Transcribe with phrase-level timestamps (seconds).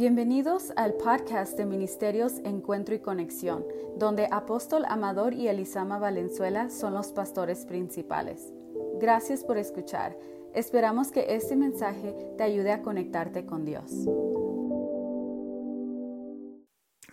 [0.00, 3.66] Bienvenidos al podcast de Ministerios Encuentro y Conexión,
[3.98, 8.50] donde Apóstol Amador y Elisama Valenzuela son los pastores principales.
[8.98, 10.16] Gracias por escuchar.
[10.54, 13.90] Esperamos que este mensaje te ayude a conectarte con Dios.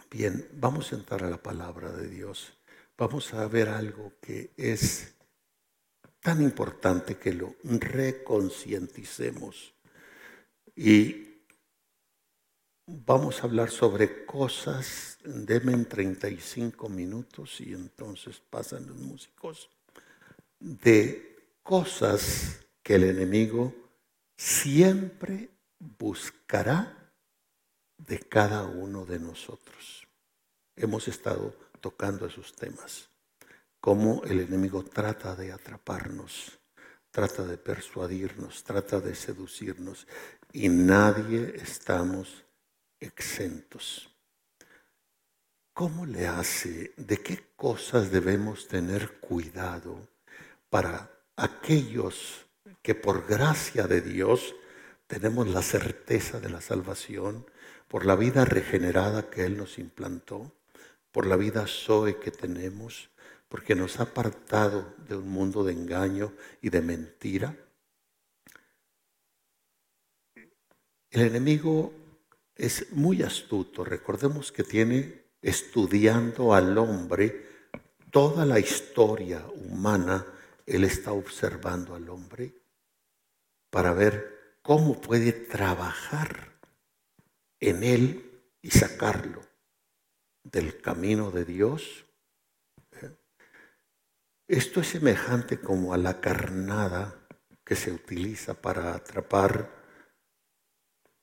[0.10, 2.54] Bien, vamos a entrar a la palabra de Dios.
[2.98, 5.14] Vamos a ver algo que es
[6.22, 9.74] tan importante que lo reconcienticemos.
[10.74, 11.27] Y
[12.90, 19.70] Vamos a hablar sobre cosas, denme 35 minutos y entonces pasan los músicos,
[20.58, 23.76] de cosas que el enemigo
[24.38, 27.12] siempre buscará
[27.98, 30.08] de cada uno de nosotros.
[30.78, 33.10] Hemos estado tocando esos temas,
[33.82, 36.58] cómo el enemigo trata de atraparnos,
[37.12, 40.08] trata de persuadirnos, trata de seducirnos
[40.54, 42.47] y nadie estamos
[43.00, 44.10] exentos.
[45.74, 46.94] ¿Cómo le hace?
[46.98, 50.08] ¿De qué cosas debemos tener cuidado
[50.70, 52.48] para aquellos
[52.82, 54.56] que por gracia de Dios
[55.06, 57.46] tenemos la certeza de la salvación,
[57.88, 60.52] por la vida regenerada que Él nos implantó,
[61.12, 63.10] por la vida Zoe que tenemos,
[63.48, 67.56] porque nos ha apartado de un mundo de engaño y de mentira?
[71.12, 71.94] El enemigo
[72.58, 73.84] es muy astuto.
[73.84, 77.48] Recordemos que tiene estudiando al hombre
[78.12, 80.26] toda la historia humana.
[80.66, 82.54] Él está observando al hombre
[83.70, 86.60] para ver cómo puede trabajar
[87.60, 89.42] en él y sacarlo
[90.44, 92.06] del camino de Dios.
[94.48, 97.28] Esto es semejante como a la carnada
[97.66, 99.70] que se utiliza para atrapar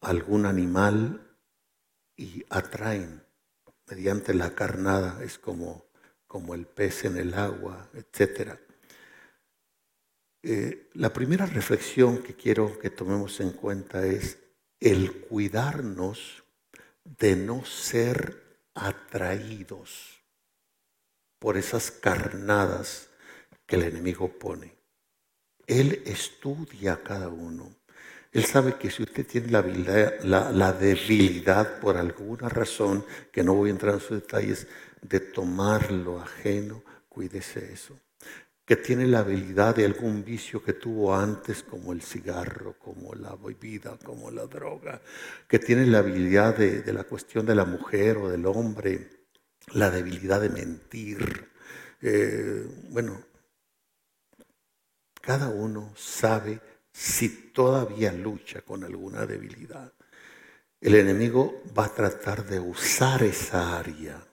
[0.03, 1.24] algún animal
[2.17, 3.23] y atraen
[3.89, 5.87] mediante la carnada, es como,
[6.27, 8.59] como el pez en el agua, etc.
[10.43, 14.39] Eh, la primera reflexión que quiero que tomemos en cuenta es
[14.81, 16.45] el cuidarnos
[17.05, 18.43] de no ser
[18.75, 20.23] atraídos
[21.39, 23.09] por esas carnadas
[23.67, 24.75] que el enemigo pone.
[25.67, 27.75] Él estudia a cada uno.
[28.35, 33.73] Él sabe que si usted tiene la, debilidad por alguna razón, que no voy a
[33.73, 34.67] entrar en sus detalles,
[35.01, 37.97] de tomar lo ajeno, cuídese eso.
[38.65, 43.37] Que tiene la habilidad de algún vicio que tuvo antes, como el cigarro, como la
[43.37, 45.01] bebida, como la droga.
[45.47, 49.11] Que tiene la habilidad de, la cuestión de la mujer o del hombre,
[49.75, 51.51] la debilidad de mentir.
[52.03, 53.23] Eh, bueno,
[55.21, 59.93] cada uno sabe si todavía lucha con alguna debilidad,
[60.81, 64.25] el enemigo va a tratar de usar esa área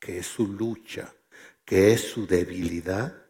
[0.00, 1.14] que es su lucha,
[1.66, 3.26] que es su debilidad,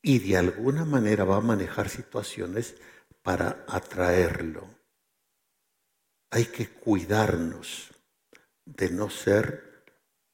[0.00, 2.76] y de alguna manera va a manejar situaciones
[3.20, 4.66] para atraerlo.
[6.30, 7.90] Hay que cuidarnos
[8.64, 9.84] de no ser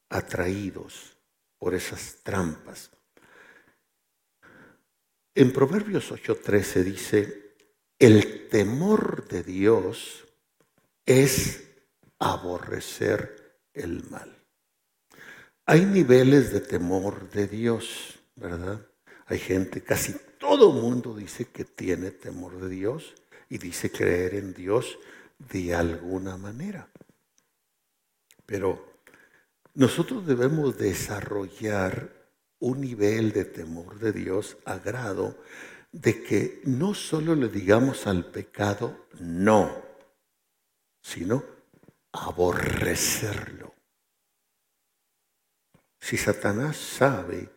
[0.09, 1.17] atraídos
[1.59, 2.91] por esas trampas.
[5.35, 7.48] En Proverbios 8:13 dice,
[7.99, 10.25] el temor de Dios
[11.05, 11.65] es
[12.19, 14.37] aborrecer el mal.
[15.67, 18.81] Hay niveles de temor de Dios, ¿verdad?
[19.27, 23.15] Hay gente, casi todo mundo dice que tiene temor de Dios
[23.51, 24.99] y dice creer en Dios
[25.39, 26.89] de alguna manera.
[28.47, 29.03] Pero
[29.75, 32.11] nosotros debemos desarrollar
[32.61, 35.37] un nivel de temor de Dios a grado
[35.93, 39.83] de que no solo le digamos al pecado no,
[41.01, 41.45] sino
[42.13, 43.75] aborrecerlo.
[46.01, 47.51] Si Satanás sabe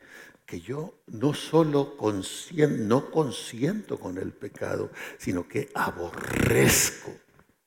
[0.45, 7.13] que yo no solo no consiento con el pecado, sino que aborrezco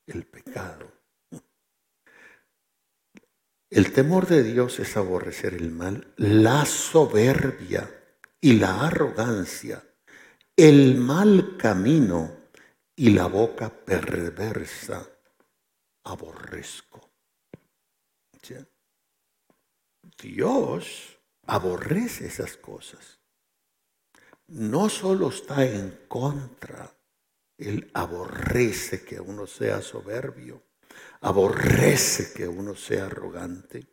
[0.05, 0.91] el pecado.
[3.69, 7.89] El temor de Dios es aborrecer el mal, la soberbia
[8.39, 9.83] y la arrogancia
[10.57, 12.31] el mal camino
[12.95, 15.05] y la boca perversa
[16.05, 17.01] aborrezco.
[20.17, 23.19] Dios aborrece esas cosas.
[24.47, 26.95] No solo está en contra,
[27.57, 30.63] Él aborrece que uno sea soberbio,
[31.21, 33.87] aborrece que uno sea arrogante,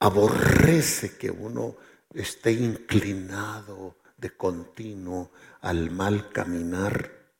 [0.00, 1.76] aborrece que uno
[2.12, 7.32] esté inclinado de continuo al mal caminar.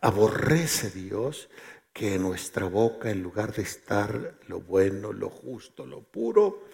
[0.00, 1.48] Aborrece Dios
[1.92, 6.64] que en nuestra boca, en lugar de estar lo bueno, lo justo, lo puro,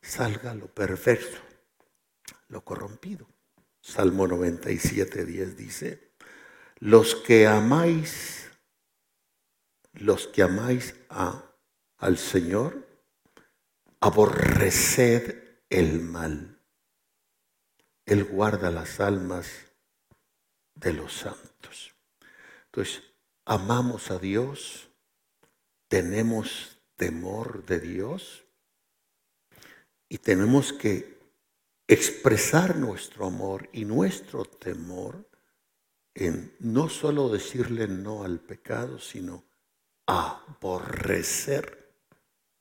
[0.00, 1.38] salga lo perverso,
[2.48, 3.26] lo corrompido.
[3.82, 6.12] Salmo 97, 10 dice,
[6.78, 8.50] los que amáis,
[9.92, 11.54] los que amáis a,
[11.98, 12.86] al Señor,
[14.00, 15.34] aborreced
[15.68, 16.49] el mal.
[18.10, 19.46] Él guarda las almas
[20.74, 21.94] de los santos.
[22.64, 23.04] Entonces,
[23.44, 24.90] amamos a Dios,
[25.86, 28.42] tenemos temor de Dios
[30.08, 31.20] y tenemos que
[31.86, 35.30] expresar nuestro amor y nuestro temor
[36.12, 39.44] en no solo decirle no al pecado, sino
[40.06, 41.94] aborrecer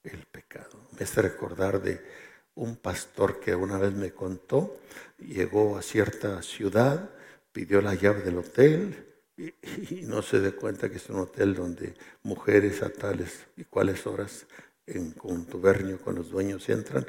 [0.03, 0.89] el pecado.
[0.91, 2.28] Me hace recordar de
[2.59, 4.77] un pastor que una vez me contó,
[5.17, 7.09] llegó a cierta ciudad,
[7.53, 9.05] pidió la llave del hotel
[9.37, 14.05] y, no se dé cuenta que es un hotel donde mujeres a tales y cuales
[14.05, 14.45] horas
[14.85, 17.05] en contubernio con los dueños entran.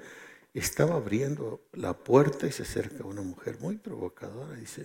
[0.54, 4.84] Estaba abriendo la puerta y se acerca una mujer muy provocadora y dice,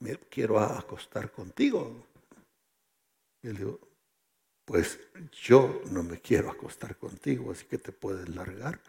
[0.00, 2.04] me quiero acostar contigo.
[3.42, 3.80] Y él dijo,
[4.66, 5.00] pues
[5.32, 8.80] yo no me quiero acostar contigo, así que te puedes largar.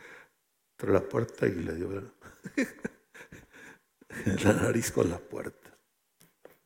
[0.79, 1.91] Entró la puerta y le dio
[4.45, 5.77] la nariz con la puerta.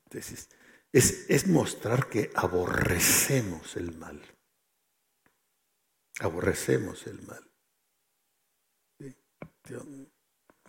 [0.04, 0.50] Entonces,
[0.92, 4.21] es, mostrar que aborrecemos el mal.
[6.19, 7.44] Aborrecemos el mal.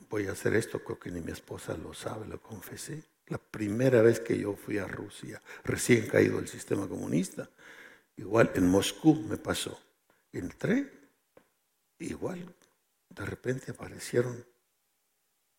[0.09, 3.05] voy a hacer esto, creo que ni mi esposa lo sabe, lo confesé.
[3.27, 7.51] La primera vez que yo fui a Rusia, recién caído el sistema comunista,
[8.17, 9.79] igual en Moscú me pasó.
[10.33, 10.91] Entré,
[11.99, 12.55] igual,
[13.15, 14.47] de repente aparecieron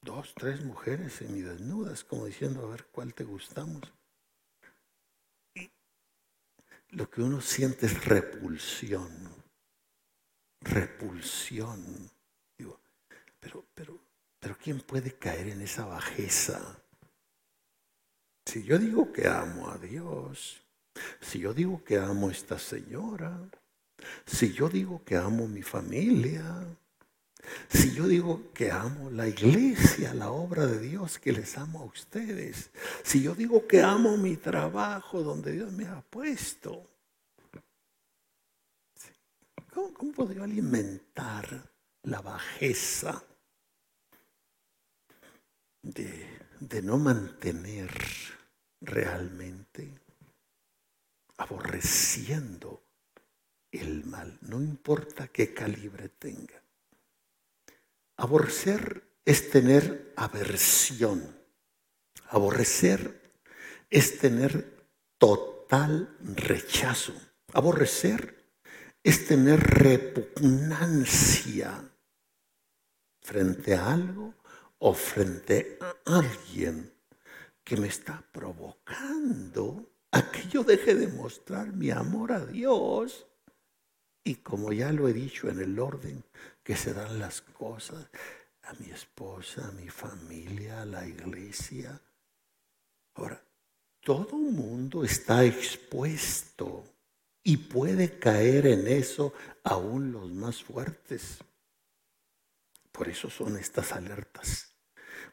[0.01, 3.91] dos, tres mujeres semidesnudas, como diciendo, a ver cuál te gustamos
[6.95, 9.11] lo que uno siente es repulsión.
[10.61, 12.09] Repulsión.
[12.57, 12.79] Digo,
[13.39, 13.99] pero, pero,
[14.39, 16.81] pero ¿quién puede caer en esa bajeza?
[18.45, 20.63] Si yo digo que amo a Dios,
[21.19, 23.49] si yo digo que amo a esta señora,
[24.25, 26.65] si yo digo que amo mi familia,
[27.69, 31.85] si yo digo que amo la iglesia, la obra de Dios, que les amo a
[31.85, 32.69] ustedes.
[33.03, 36.89] Si yo digo que amo mi trabajo donde Dios me ha puesto.
[39.73, 41.69] ¿Cómo, cómo puedo alimentar
[42.03, 43.21] la bajeza
[45.81, 47.91] de, de no mantener
[48.81, 49.99] realmente
[51.37, 52.81] aborreciendo
[53.71, 56.64] el mal, no importa qué calibre tenga?
[58.17, 61.35] Aborrecer es tener aversión.
[62.29, 63.33] Aborrecer
[63.89, 67.13] es tener total rechazo.
[67.53, 68.35] Aborrecer
[69.03, 71.91] es tener repugnancia
[73.21, 74.33] frente a algo
[74.79, 76.93] o frente a alguien
[77.63, 83.27] que me está provocando a que yo deje de mostrar mi amor a Dios.
[84.23, 86.23] Y como ya lo he dicho en el orden
[86.65, 88.09] que se dan las cosas
[88.63, 92.01] a mi esposa, a mi familia, a la iglesia.
[93.13, 93.39] Ahora,
[94.01, 96.83] todo mundo está expuesto
[97.43, 99.31] y puede caer en eso
[99.63, 101.37] aún los más fuertes.
[102.91, 104.73] Por eso son estas alertas,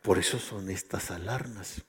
[0.03, 1.83] por eso son estas alarmas.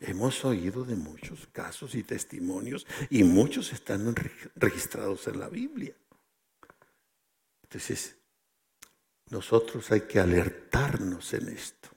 [0.00, 4.12] Hemos oído de muchos casos y testimonios y muchos están
[4.56, 5.94] registrados en la Biblia.
[7.62, 8.16] Entonces,
[9.30, 11.88] nosotros hay que alertarnos en esto.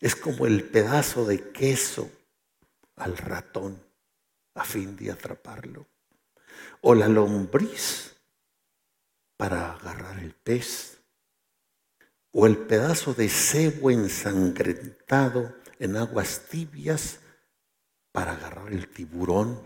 [0.00, 2.10] Es como el pedazo de queso
[2.96, 3.82] al ratón
[4.54, 5.86] a fin de atraparlo.
[6.82, 8.16] O la lombriz
[9.36, 10.98] para agarrar el pez.
[12.32, 17.20] O el pedazo de cebo ensangrentado en aguas tibias
[18.12, 19.60] para agarrar el tiburón.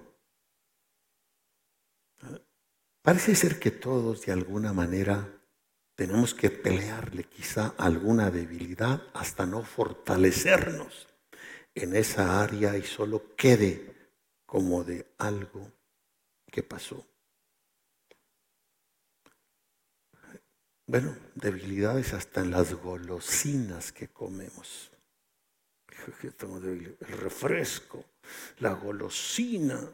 [3.02, 5.41] Parece ser que todos de alguna manera
[5.94, 11.08] tenemos que pelearle quizá alguna debilidad hasta no fortalecernos
[11.74, 13.92] en esa área y solo quede
[14.46, 15.70] como de algo
[16.50, 17.06] que pasó.
[20.86, 24.90] Bueno, debilidades hasta en las golosinas que comemos.
[26.30, 28.04] El refresco,
[28.58, 29.90] la golosina.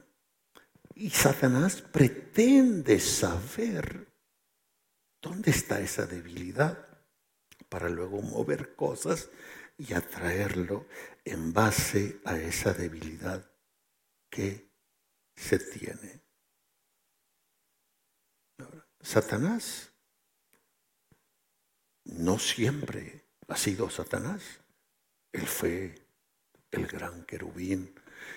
[0.95, 4.08] Y Satanás pretende saber
[5.21, 6.87] ¿Dónde está esa debilidad?
[7.69, 9.31] Para luego mover cosas
[9.77, 10.87] y atraerlo
[11.25, 13.51] en base a esa debilidad
[14.31, 14.71] que
[15.37, 16.23] se tiene.
[19.01, 19.93] Satanás
[22.05, 24.61] no siempre ha sido Satanás.
[25.33, 25.95] Él fue
[26.71, 27.95] el gran querubín,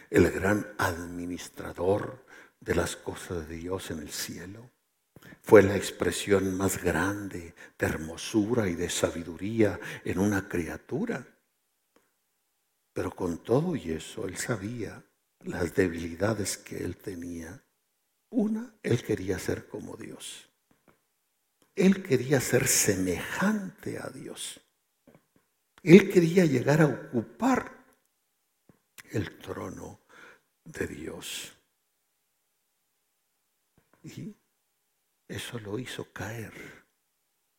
[0.10, 2.26] el gran administrador
[2.60, 4.70] de las cosas de Dios en el cielo.
[5.42, 11.26] Fue la expresión más grande de hermosura y de sabiduría en una criatura.
[12.94, 15.04] Pero con todo y eso, él sabía
[15.40, 17.64] las debilidades que él tenía.
[18.30, 20.50] Una, él quería ser como Dios.
[21.76, 24.60] Él quería ser semejante a Dios.
[25.84, 27.82] Él quería llegar a ocupar
[29.10, 30.00] el trono
[30.64, 31.54] de Dios.
[34.04, 34.36] Y
[35.32, 36.54] eso lo hizo caer,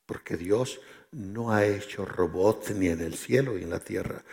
[0.06, 4.24] porque Dios no ha hecho robots ni en el cielo ni en la tierra.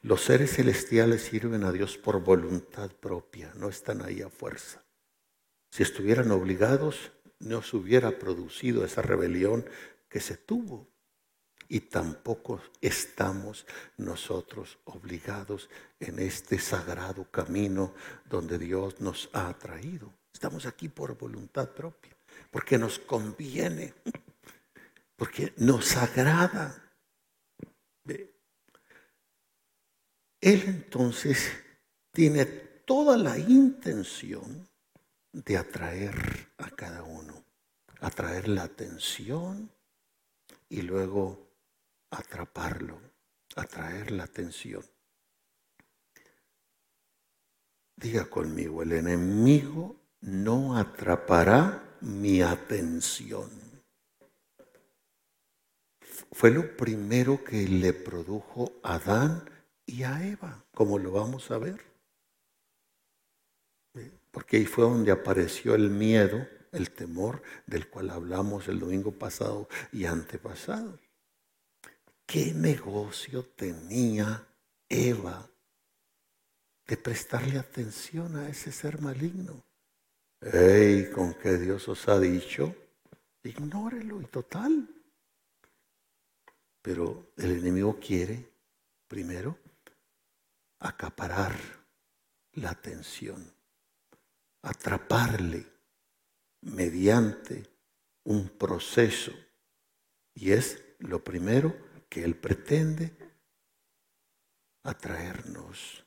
[0.00, 4.82] Los seres celestiales sirven a Dios por voluntad propia, no están ahí a fuerza.
[5.70, 9.64] Si estuvieran obligados, no se hubiera producido esa rebelión
[10.08, 10.88] que se tuvo.
[11.68, 17.94] Y tampoco estamos nosotros obligados en este sagrado camino
[18.28, 20.12] donde Dios nos ha traído.
[20.32, 22.14] Estamos aquí por voluntad propia,
[22.52, 23.94] porque nos conviene,
[25.16, 26.92] porque nos agrada.
[28.04, 28.28] Él
[30.66, 31.50] entonces
[32.12, 34.68] tiene toda la intención
[35.32, 37.42] de atraer a cada uno,
[38.00, 39.72] atraer la atención
[40.68, 41.48] y luego
[42.10, 43.00] atraparlo,
[43.56, 44.84] atraer la atención.
[47.96, 53.50] Diga conmigo, el enemigo no atrapará mi atención.
[56.32, 59.50] Fue lo primero que le produjo a Adán
[59.86, 61.80] y a Eva, como lo vamos a ver.
[64.30, 69.68] Porque ahí fue donde apareció el miedo, el temor del cual hablamos el domingo pasado
[69.92, 70.98] y antepasado.
[72.26, 74.46] ¿Qué negocio tenía
[74.88, 75.50] Eva
[76.86, 79.62] de prestarle atención a ese ser maligno?
[80.44, 81.08] ¡Ey!
[81.08, 82.74] ¿Con qué Dios os ha dicho?
[83.44, 84.88] Ignórelo y total.
[86.82, 88.50] Pero el enemigo quiere,
[89.06, 89.56] primero,
[90.80, 91.54] acaparar
[92.54, 93.54] la atención,
[94.62, 95.64] atraparle
[96.62, 97.62] mediante
[98.24, 99.30] un proceso.
[100.34, 103.16] Y es lo primero que Él pretende
[104.82, 106.04] atraernos,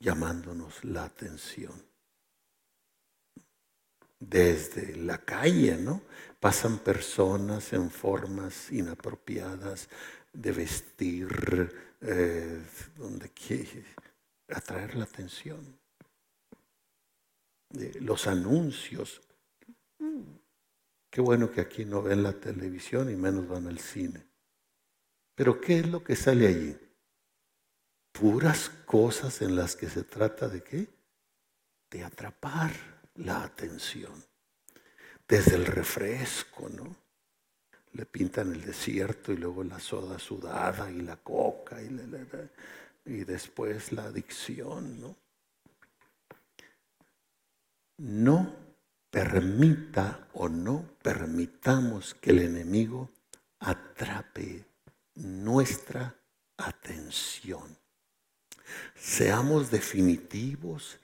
[0.00, 1.93] llamándonos la atención
[4.28, 6.02] desde la calle, ¿no?
[6.40, 9.88] Pasan personas en formas inapropiadas
[10.32, 12.62] de vestir, eh,
[12.96, 13.84] donde quiere
[14.48, 15.78] atraer la atención.
[18.00, 19.20] los anuncios.
[21.10, 24.24] Qué bueno que aquí no ven la televisión y menos van al cine.
[25.34, 26.76] Pero ¿qué es lo que sale allí?
[28.12, 30.86] Puras cosas en las que se trata de qué?
[31.90, 34.24] De atrapar la atención.
[35.26, 36.96] Desde el refresco, ¿no?
[37.92, 41.88] Le pintan el desierto y luego la soda sudada y la coca y,
[43.06, 45.16] y después la adicción, ¿no?
[47.98, 48.52] No
[49.10, 53.10] permita o no permitamos que el enemigo
[53.60, 54.64] atrape
[55.14, 56.16] nuestra
[56.56, 57.78] atención.
[58.96, 60.98] Seamos definitivos,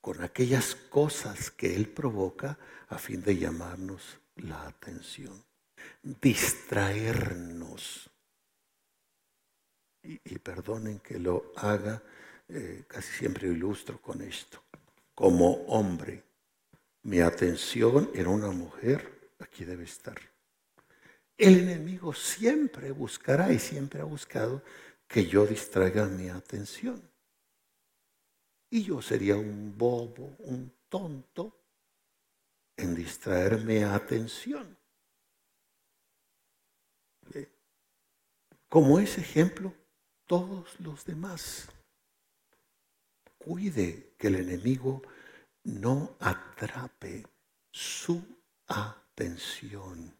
[0.00, 5.44] con aquellas cosas que Él provoca a fin de llamarnos la atención,
[6.02, 8.10] distraernos.
[10.02, 12.02] Y, perdonen que lo haga,
[12.48, 14.60] eh, casi siempre ilustro con esto.
[15.14, 16.24] Como hombre,
[17.02, 20.18] mi atención en una mujer aquí debe estar.
[21.38, 24.64] El enemigo siempre buscará y siempre ha buscado
[25.06, 27.11] que yo distraiga mi atención.
[28.72, 31.60] Y yo sería un bobo, un tonto
[32.74, 34.78] en distraerme atención.
[38.70, 39.74] Como ese ejemplo,
[40.26, 41.68] todos los demás.
[43.36, 45.02] Cuide que el enemigo
[45.64, 47.26] no atrape
[47.70, 48.24] su
[48.68, 50.16] atención.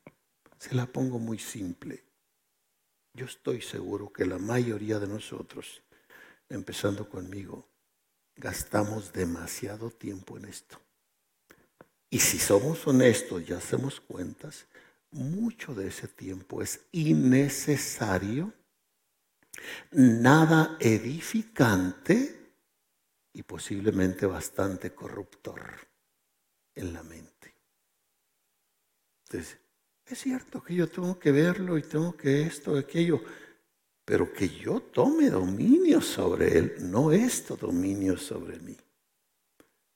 [0.59, 2.05] Se la pongo muy simple.
[3.15, 5.83] Yo estoy seguro que la mayoría de nosotros,
[6.51, 7.72] empezando conmigo,
[8.43, 10.81] gastamos demasiado tiempo en esto.
[12.11, 14.67] Y si somos honestos y hacemos cuentas,
[15.13, 18.53] mucho de ese tiempo es innecesario,
[19.93, 22.57] nada edificante
[23.33, 25.63] y posiblemente bastante corruptor
[26.75, 27.55] en la mente.
[29.27, 29.59] Entonces,
[30.05, 33.23] es cierto que yo tengo que verlo y tengo que esto, aquello,
[34.05, 38.77] pero que yo tome dominio sobre él, no esto dominio sobre mí.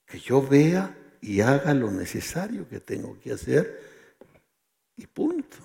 [0.06, 3.80] Que yo vea y haga lo necesario que tengo que hacer
[4.96, 5.56] y punto.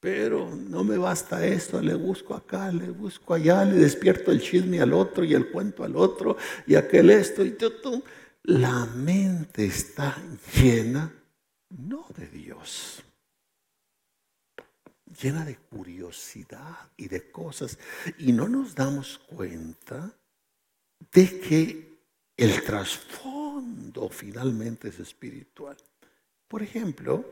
[0.00, 4.80] Pero no me basta esto, le busco acá, le busco allá, le despierto el chisme
[4.80, 8.02] al otro y el cuento al otro y aquel esto y todo.
[8.44, 10.16] La mente está
[10.54, 11.12] llena
[11.68, 13.02] no de Dios,
[15.20, 17.78] llena de curiosidad y de cosas.
[18.18, 20.12] Y no nos damos cuenta
[21.12, 21.98] de que
[22.36, 25.76] el trasfondo finalmente es espiritual.
[26.48, 27.24] Por ejemplo,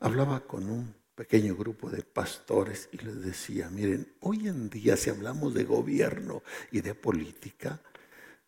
[0.00, 5.10] hablaba con un pequeño grupo de pastores y les decía, miren, hoy en día si
[5.10, 7.80] hablamos de gobierno y de política,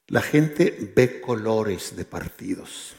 [0.06, 2.94] la gente ve colores de partidos.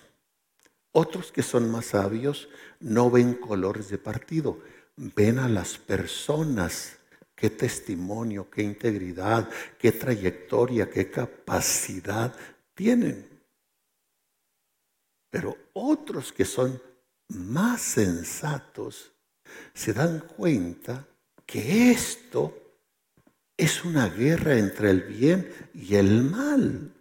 [0.92, 4.60] Otros que son más sabios no ven colores de partido,
[5.00, 6.98] ven a las personas,
[7.34, 12.36] qué testimonio, qué integridad, qué trayectoria, qué capacidad
[12.74, 13.26] tienen.
[15.30, 16.82] Pero otros que son
[17.30, 19.14] más sensatos
[19.74, 21.08] se dan cuenta
[21.46, 22.54] que esto
[23.56, 26.94] es una guerra entre el bien y el mal.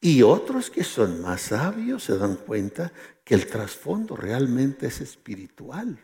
[0.00, 2.92] Y otros que son más sabios se dan cuenta
[3.24, 5.98] que el trasfondo realmente es espiritual.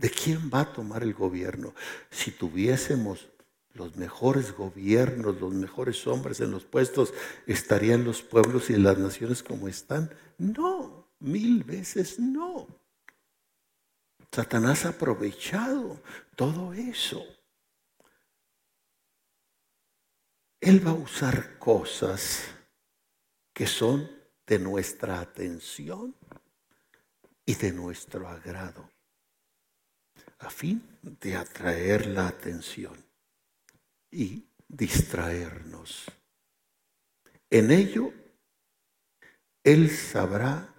[0.00, 1.74] ¿De quién va a tomar el gobierno?
[2.10, 3.28] Si tuviésemos
[3.74, 7.12] los mejores gobiernos, los mejores hombres en los puestos,
[7.46, 10.10] ¿estarían los pueblos y las naciones como están?
[10.38, 12.66] No, mil veces no.
[14.32, 16.00] Satanás ha aprovechado
[16.34, 17.22] todo eso.
[20.62, 22.44] Él va a usar cosas
[23.52, 24.10] que son
[24.46, 26.14] de nuestra atención
[27.44, 28.88] y de nuestro agrado,
[30.40, 32.96] a fin de atraer la atención
[34.10, 36.06] y distraernos.
[37.48, 38.12] En ello,
[39.62, 40.74] Él sabrá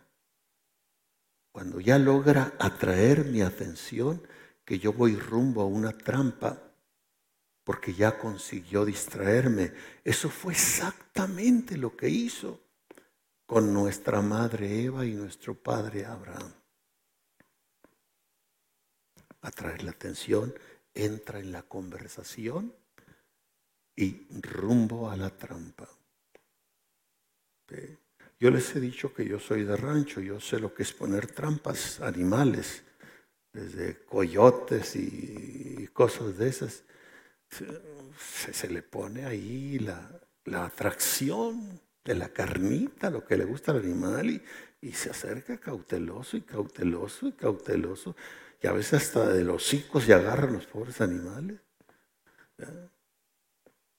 [1.52, 4.26] cuando ya logra atraer mi atención,
[4.64, 6.72] que yo voy rumbo a una trampa,
[7.64, 9.74] porque ya consiguió distraerme.
[10.04, 12.62] Eso fue exactamente lo que hizo
[13.46, 16.54] con nuestra madre Eva y nuestro padre Abraham.
[19.42, 20.54] Atraer la atención,
[20.94, 22.74] entra en la conversación
[23.96, 25.90] y rumbo a la trampa.
[28.40, 31.28] Yo les he dicho que yo soy de rancho, yo sé lo que es poner
[31.28, 32.84] trampas animales,
[33.54, 36.84] desde coyotes y cosas de esas.
[38.18, 44.42] Se, le pone ahí la, atracción de la carnita, lo que le gusta al animal,
[44.82, 48.16] y se acerca cauteloso y cauteloso y cauteloso,
[48.62, 51.60] y a veces hasta de los hocicos se agarran los pobres animales.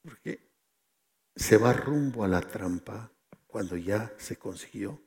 [0.02, 0.40] Porque
[1.34, 3.10] se va rumbo a la trampa
[3.46, 5.02] cuando ya se consiguió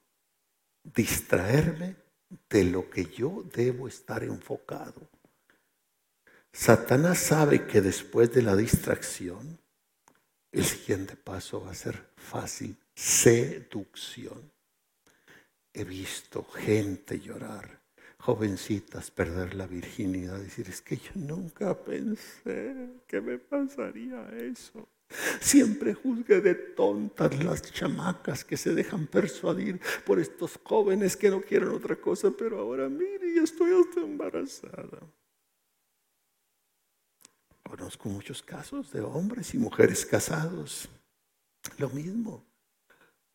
[0.83, 1.95] distraerme
[2.49, 5.09] de lo que yo debo estar enfocado.
[6.51, 9.59] Satanás sabe que después de la distracción,
[10.51, 14.51] el siguiente paso va a ser fácil, seducción.
[15.73, 17.81] He visto gente llorar,
[18.25, 24.89] jovencitas perder la virginidad, decir, es que yo nunca pensé que me pasaría eso.
[25.39, 31.39] Siempre juzgue de tontas las chamacas que se dejan persuadir por estos jóvenes que no
[31.39, 34.99] quieren otra cosa, pero ahora mire, ya estoy hasta embarazada.
[37.61, 40.89] Conozco muchos casos de hombres y mujeres casados.
[41.77, 42.43] Lo mismo.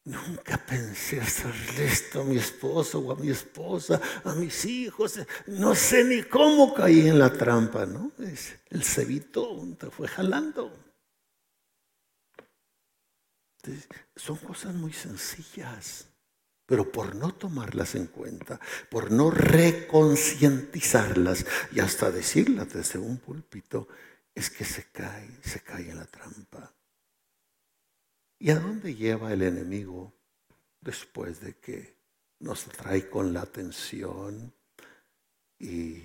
[0.05, 5.21] Nunca pensé hacerle esto a mi esposo o a mi esposa, a mis hijos.
[5.47, 8.13] No sé ni cómo caí en la trampa, ¿no?
[8.71, 10.91] El cebito te fue jalando
[14.17, 16.09] son cosas muy sencillas,
[16.67, 18.59] pero por no tomarlas en cuenta,
[18.91, 23.89] por no reconcientizarlas y hasta decirlas desde un púlpito,
[24.35, 26.75] es que se cae, se cae en la trampa.
[28.41, 30.13] ¿Y a dónde lleva el enemigo
[30.81, 31.95] después de que
[32.41, 34.53] nos trae con la atención
[35.59, 36.03] y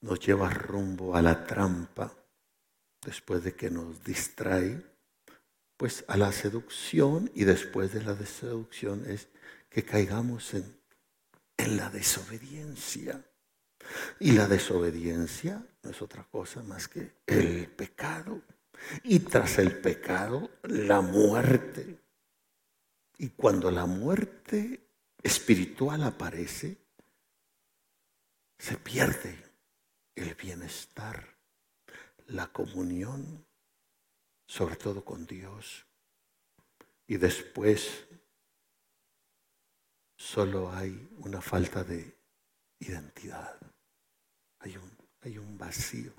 [0.00, 2.12] nos lleva rumbo a la trampa
[3.02, 4.82] después de que nos distrae?
[5.76, 9.28] pues a la seducción y después de la seducción es
[9.68, 10.80] que caigamos en,
[11.56, 13.22] en la desobediencia.
[14.18, 18.42] Y la desobediencia no es otra cosa más que el pecado.
[19.04, 21.98] Y tras el pecado, la muerte.
[23.18, 24.88] Y cuando la muerte
[25.22, 26.76] espiritual aparece,
[28.58, 29.38] se pierde
[30.14, 31.36] el bienestar,
[32.28, 33.44] la comunión,
[34.46, 35.86] sobre todo con Dios.
[37.06, 38.06] Y después
[40.16, 42.16] solo hay una falta de
[42.80, 43.58] identidad.
[44.60, 44.90] Hay un,
[45.22, 46.12] hay un vacío.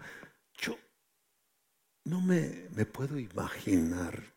[2.08, 4.34] No me, me puedo imaginar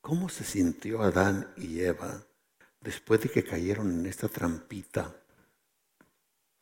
[0.00, 2.26] cómo se sintió Adán y Eva
[2.80, 5.14] después de que cayeron en esta trampita.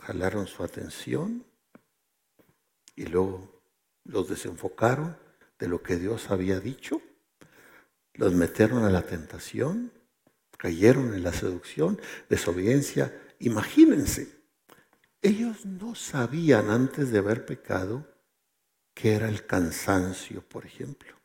[0.00, 1.44] Jalaron su atención
[2.96, 3.62] y luego
[4.04, 5.16] los desenfocaron
[5.60, 7.00] de lo que Dios había dicho,
[8.14, 9.92] los metieron a la tentación,
[10.58, 13.16] cayeron en la seducción, desobediencia.
[13.38, 14.36] Imagínense,
[15.22, 18.11] ellos no sabían antes de haber pecado
[18.94, 21.16] que era el cansancio, por ejemplo.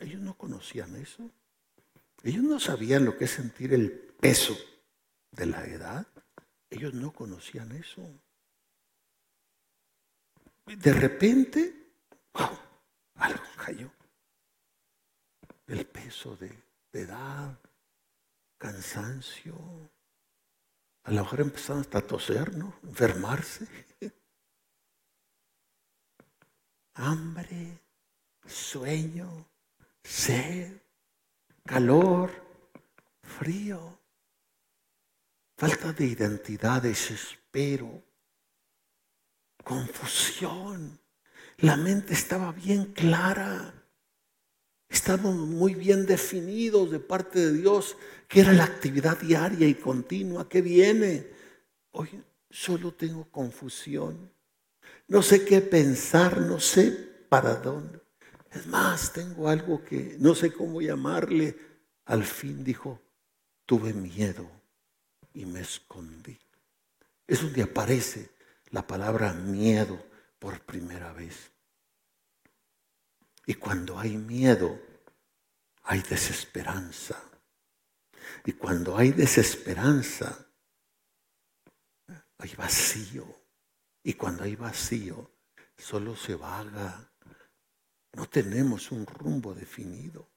[0.00, 1.30] ellos no conocían eso.
[2.22, 4.56] Ellos no sabían lo que es sentir el peso
[5.30, 6.06] de la edad.
[6.70, 8.02] Ellos no conocían eso.
[10.66, 11.92] De repente,
[12.32, 12.58] wow,
[13.14, 13.90] algo cayó.
[15.66, 16.50] El peso de,
[16.92, 17.58] de edad,
[18.58, 19.54] cansancio,
[21.04, 22.74] a lo mejor empezaron hasta a toser, ¿no?
[22.82, 23.66] Enfermarse.
[26.98, 27.78] Hambre,
[28.46, 29.46] sueño,
[30.02, 30.80] sed,
[31.66, 32.30] calor,
[33.22, 33.98] frío,
[35.58, 38.02] falta de identidad, desespero,
[39.62, 40.98] confusión.
[41.58, 43.74] La mente estaba bien clara.
[44.88, 50.48] Estábamos muy bien definidos de parte de Dios, que era la actividad diaria y continua
[50.48, 51.26] que viene.
[51.90, 54.35] Hoy solo tengo confusión.
[55.08, 56.90] No sé qué pensar, no sé
[57.28, 58.00] para dónde.
[58.50, 61.56] Es más, tengo algo que no sé cómo llamarle.
[62.06, 63.00] Al fin dijo,
[63.64, 64.48] tuve miedo
[65.34, 66.38] y me escondí.
[67.26, 68.30] Es donde aparece
[68.70, 70.02] la palabra miedo
[70.38, 71.50] por primera vez.
[73.46, 74.80] Y cuando hay miedo,
[75.84, 77.22] hay desesperanza.
[78.44, 80.46] Y cuando hay desesperanza,
[82.38, 83.45] hay vacío.
[84.06, 85.32] Y cuando hay vacío,
[85.76, 87.10] solo se vaga.
[88.12, 90.30] No tenemos un rumbo definido.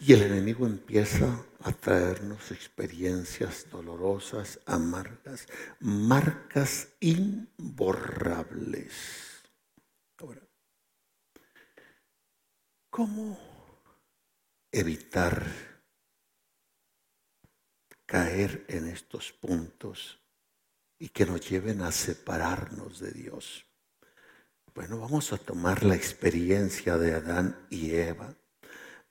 [0.00, 5.46] Y el enemigo empieza a traernos experiencias dolorosas, amargas,
[5.78, 9.42] marcas imborrables.
[12.88, 13.38] ¿Cómo
[14.72, 15.44] evitar
[18.06, 20.23] caer en estos puntos
[20.98, 23.64] y que nos lleven a separarnos de Dios?
[24.74, 28.34] Bueno, vamos a tomar la experiencia de Adán y Eva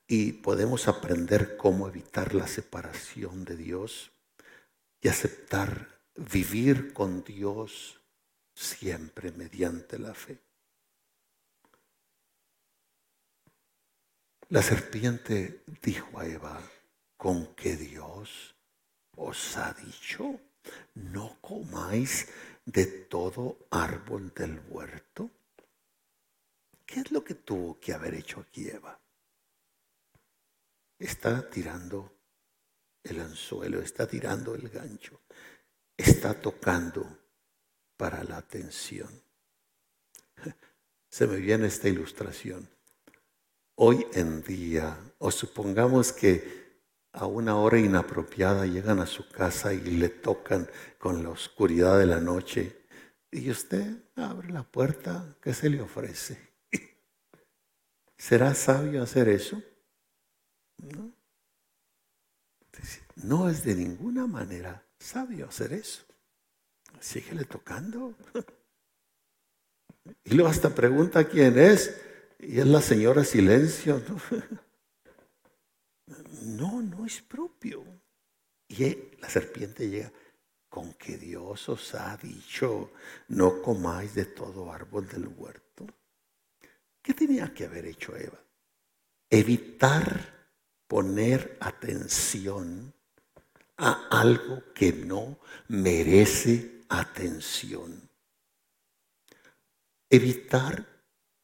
[0.08, 4.12] y podemos aprender cómo evitar la separación de Dios
[5.02, 8.02] y aceptar vivir con Dios
[8.54, 10.42] siempre mediante la fe.
[14.50, 16.62] La serpiente dijo a Eva,
[17.18, 18.54] con que Dios
[19.16, 20.40] os ha dicho,
[20.96, 22.28] no comáis
[22.66, 25.30] de todo árbol del huerto.
[26.86, 29.00] ¿Qué es lo que tuvo que haber hecho aquí Eva?
[31.00, 32.14] Está tirando
[33.04, 35.20] el anzuelo, está tirando el gancho,
[35.98, 37.20] está tocando
[37.98, 39.22] para la atención.
[41.10, 42.70] Se me viene esta ilustración
[43.76, 46.63] hoy en día, o supongamos que
[47.14, 52.08] a una hora inapropiada llegan a su casa y le tocan con la oscuridad de
[52.08, 52.84] la noche,
[53.32, 56.38] y usted abre la puerta, ¿qué se le ofrece?
[58.18, 59.62] ¿Será sabio hacer eso?
[60.78, 61.12] No.
[63.16, 66.04] No es de ninguna manera sabio hacer eso.
[67.00, 68.16] Síguele tocando.
[70.26, 71.98] Y luego hasta pregunta quién es.
[72.38, 74.02] Y es la señora silencio.
[74.10, 74.18] No,
[76.46, 77.84] no, es propio.
[78.68, 80.12] Y la serpiente llega,
[80.70, 82.92] con que Dios os ha dicho,
[83.28, 85.86] no comáis de todo árbol del huerto.
[87.02, 88.40] ¿Qué tenía que haber hecho Eva?
[89.30, 90.48] Evitar
[90.88, 92.94] poner atención
[93.78, 98.10] a algo que no merece atención.
[100.10, 100.93] Evitar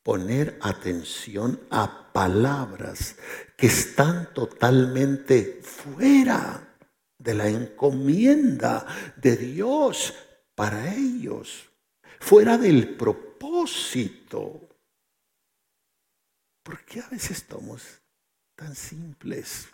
[0.03, 3.15] poner atención a palabras
[3.57, 6.75] que están totalmente fuera
[7.17, 8.85] de la encomienda
[9.17, 10.13] de Dios
[10.55, 11.69] para ellos,
[12.19, 14.69] fuera del propósito.
[16.63, 18.01] ¿Por qué a veces somos
[18.55, 19.67] tan simples?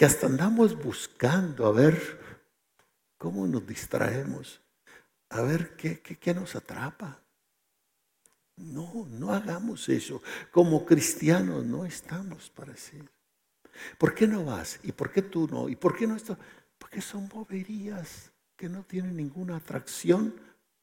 [0.00, 2.18] que hasta andamos buscando a ver
[3.18, 4.62] cómo nos distraemos,
[5.28, 7.22] a ver qué, qué, nos atrapa.
[8.60, 10.22] No, no hagamos eso.
[10.50, 13.10] Como cristianos no estamos para hacer.
[13.98, 14.78] ¿Por qué no vas?
[14.82, 15.68] ¿Y por qué tú no?
[15.68, 16.36] ¿Y por qué no esto?
[16.78, 20.34] Porque son boberías que no tienen ninguna atracción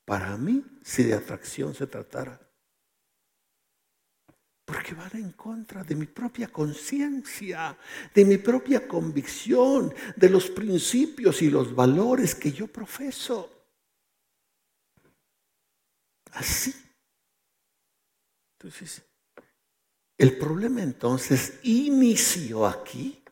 [0.06, 2.40] para mí si de atracción se tratara.
[4.66, 7.78] Porque van en contra de mi propia conciencia,
[8.14, 13.50] de mi propia convicción, de los principios y los valores que yo profeso.
[16.32, 16.87] Así.
[18.60, 19.04] Entonces,
[20.18, 23.24] el problema entonces inició aquí,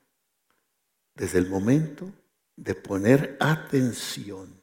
[1.15, 2.11] desde el momento
[2.55, 4.61] de poner atención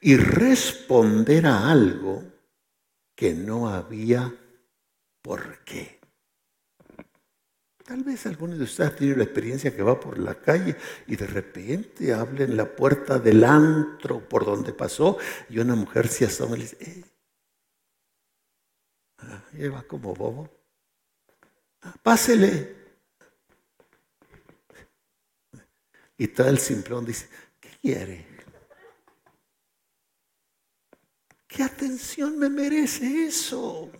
[0.00, 2.24] y responder a algo
[3.14, 4.34] que no había
[5.22, 6.00] por qué.
[7.84, 11.14] Tal vez algunos de ustedes han tenido la experiencia que va por la calle y
[11.14, 16.24] de repente habla en la puerta del antro por donde pasó y una mujer se
[16.24, 17.11] asoma y le dice, eh".
[19.52, 20.48] Ah, y va como bobo.
[22.02, 22.76] Pásele.
[26.16, 27.28] Y todo el simplón dice,
[27.60, 28.26] ¿qué quiere?
[31.48, 33.90] ¿Qué atención me merece eso?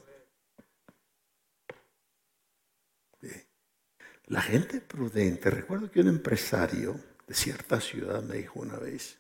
[4.27, 9.19] La gente prudente, recuerdo que un empresario de cierta ciudad me dijo una vez,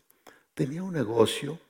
[0.54, 1.60] tenía un negocio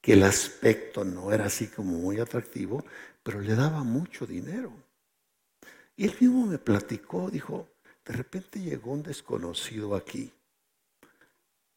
[0.00, 2.84] que el aspecto no era así como muy atractivo,
[3.24, 4.72] pero le daba mucho dinero.
[5.96, 7.68] Y él mismo me platicó, dijo,
[8.04, 10.32] de repente llegó un desconocido aquí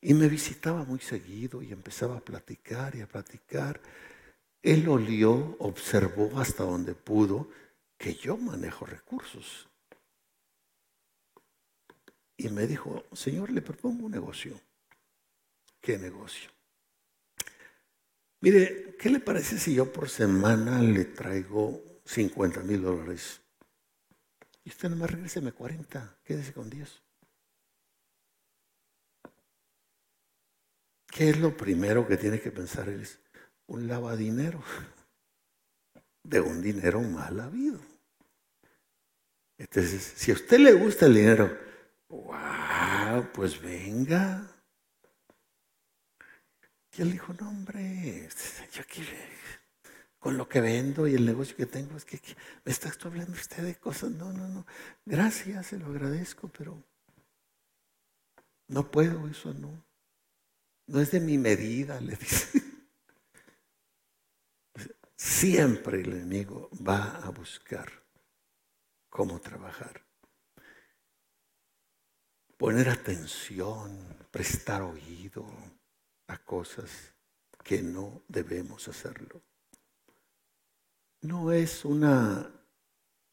[0.01, 3.81] y me visitaba muy seguido y empezaba a platicar y a platicar.
[4.61, 7.49] Él olió, observó hasta donde pudo
[7.97, 9.67] que yo manejo recursos.
[12.35, 14.59] Y me dijo, Señor, le propongo un negocio.
[15.81, 16.56] ¿Qué negocio?
[18.39, 23.41] Mire, ¿qué le parece si yo por semana le traigo 50 mil dólares?
[24.63, 27.01] Y usted nomás regréseme 40, quédese con 10.
[31.07, 33.07] ¿Qué es lo primero que tiene que pensar él?
[33.65, 34.61] Un lavadinero
[36.23, 37.79] de un dinero mal habido.
[39.57, 41.57] Entonces, si a usted le gusta el dinero,
[42.09, 44.47] wow, pues venga.
[46.97, 48.27] Y él dijo, no hombre,
[48.73, 49.03] yo aquí
[50.19, 52.19] con lo que vendo y el negocio que tengo, es que,
[52.65, 54.65] me está hablando usted de cosas, no, no, no,
[55.05, 56.83] gracias, se lo agradezco, pero
[58.67, 59.85] no puedo, eso no.
[60.87, 62.61] No es de mi medida, le dice.
[65.15, 67.91] Siempre el enemigo va a buscar
[69.09, 70.07] cómo trabajar
[72.57, 73.99] poner atención,
[74.31, 75.45] prestar oído
[76.27, 77.13] a cosas
[77.63, 79.41] que no debemos hacerlo.
[81.21, 82.49] No es una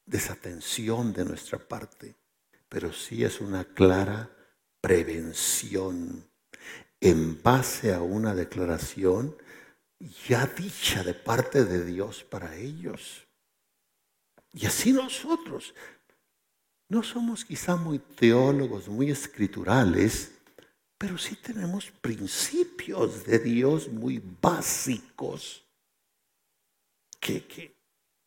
[0.06, 2.16] desatención de nuestra parte,
[2.68, 4.30] pero sí es una clara
[4.80, 6.28] prevención
[7.00, 9.36] en base a una declaración
[10.26, 13.26] ya dicha de parte de Dios para ellos.
[14.52, 15.74] Y así nosotros
[16.88, 20.33] no somos quizá muy teólogos, muy escriturales,
[21.04, 25.62] pero sí tenemos principios de Dios muy básicos
[27.20, 27.76] que, que,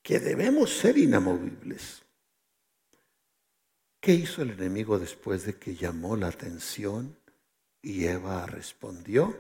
[0.04, 2.04] que debemos ser inamovibles.
[4.00, 7.18] ¿Qué hizo el enemigo después de que llamó la atención
[7.82, 9.36] y Eva respondió?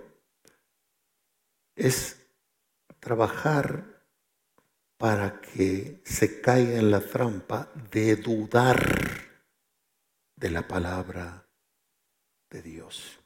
[1.76, 2.18] Es
[3.00, 4.04] trabajar
[4.98, 8.80] para que se caiga en la trampa de dudar
[10.36, 11.48] de la palabra
[12.50, 13.17] de Dios.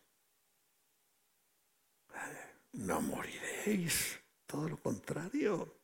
[2.74, 5.82] No moriréis, todo lo contrario.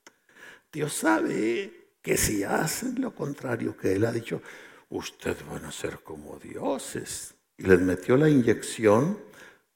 [0.72, 4.42] Dios sabe que si hacen lo contrario que Él ha dicho,
[4.90, 7.36] ustedes van a ser como dioses.
[7.58, 9.20] Y les metió la inyección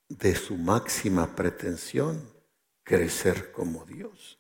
[0.08, 2.22] de su máxima pretensión,
[2.84, 4.38] crecer como Dios.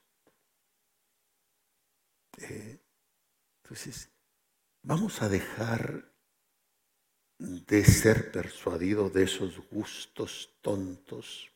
[3.63, 4.09] entonces,
[4.81, 6.11] vamos a dejar
[7.37, 11.50] de ser persuadidos de esos gustos tontos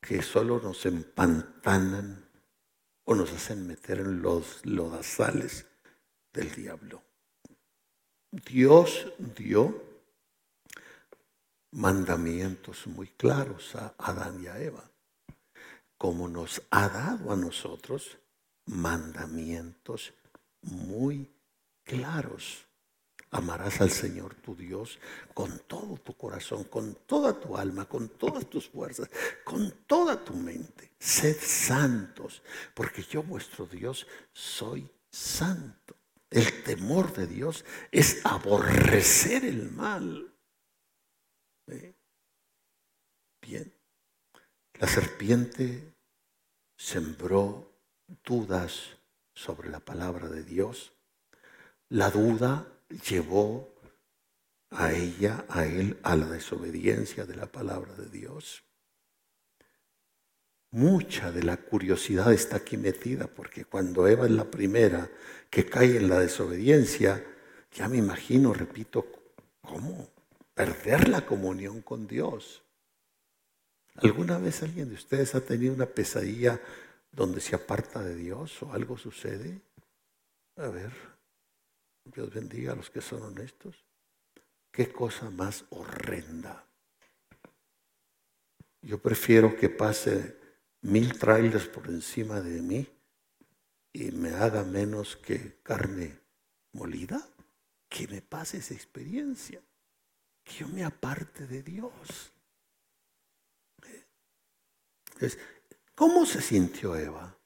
[0.00, 2.28] que solo nos empantanan
[3.04, 5.66] o nos hacen meter en los lodazales
[6.32, 7.02] del diablo.
[8.30, 9.82] Dios dio
[11.72, 14.90] mandamientos muy claros a Adán y a Eva,
[15.96, 18.18] como nos ha dado a nosotros
[18.66, 20.12] mandamientos
[20.62, 21.30] muy
[21.84, 22.67] claros
[23.30, 24.98] Amarás al Señor tu Dios
[25.34, 29.10] con todo tu corazón, con toda tu alma, con todas tus fuerzas,
[29.44, 30.92] con toda tu mente.
[30.98, 32.42] Sed santos,
[32.74, 35.94] porque yo vuestro Dios soy santo.
[36.30, 40.34] El temor de Dios es aborrecer el mal.
[43.40, 43.74] Bien.
[44.74, 45.94] La serpiente
[46.76, 47.72] sembró
[48.24, 48.96] dudas
[49.34, 50.92] sobre la palabra de Dios.
[51.88, 53.74] La duda llevó
[54.70, 58.62] a ella, a él, a la desobediencia de la palabra de Dios.
[60.70, 65.10] Mucha de la curiosidad está aquí metida, porque cuando Eva es la primera
[65.48, 67.24] que cae en la desobediencia,
[67.72, 69.06] ya me imagino, repito,
[69.62, 70.10] ¿cómo?
[70.54, 72.62] Perder la comunión con Dios.
[73.94, 76.60] ¿Alguna vez alguien de ustedes ha tenido una pesadilla
[77.10, 79.62] donde se aparta de Dios o algo sucede?
[80.56, 80.92] A ver,
[82.14, 83.84] Dios bendiga a los que son honestos.
[84.70, 86.66] Qué cosa más horrenda.
[88.82, 90.36] Yo prefiero que pase
[90.82, 92.88] mil trailers por encima de mí
[93.92, 96.20] y me haga menos que carne
[96.72, 97.26] molida,
[97.88, 99.60] que me pase esa experiencia,
[100.44, 102.32] que yo me aparte de Dios.
[105.94, 107.36] ¿Cómo se sintió Eva?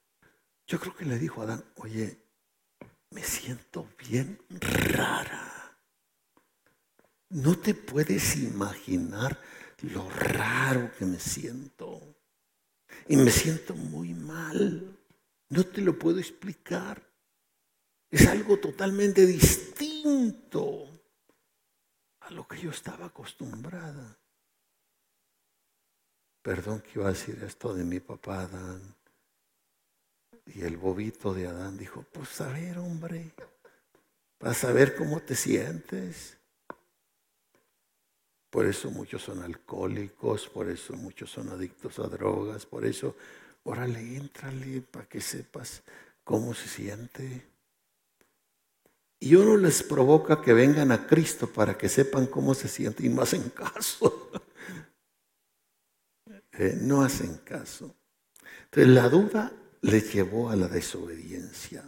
[0.67, 2.22] Yo creo que le dijo a Adán, oye,
[3.13, 5.79] me siento bien rara.
[7.29, 9.39] No te puedes imaginar
[9.83, 12.17] lo raro que me siento.
[13.09, 14.99] Y me siento muy mal.
[15.49, 17.03] No te lo puedo explicar.
[18.11, 20.89] Es algo totalmente distinto
[22.21, 24.19] a lo que yo estaba acostumbrada.
[26.43, 28.95] Perdón que iba a decir esto de mi papá Adán.
[30.47, 33.33] Y el bobito de Adán dijo, pues a ver, hombre,
[34.39, 36.37] para saber cómo te sientes.
[38.51, 43.17] Por eso muchos son alcohólicos, por eso muchos son adictos a drogas, por eso,
[43.63, 45.83] órale, éntrale para que sepas
[46.25, 47.47] cómo se siente.
[49.21, 53.09] Y uno les provoca que vengan a Cristo para que sepan cómo se siente y
[53.09, 54.31] no hacen caso.
[56.55, 57.97] Eh, no hacen caso.
[58.65, 59.51] Entonces la duda
[59.83, 61.85] les llevó a la desobediencia.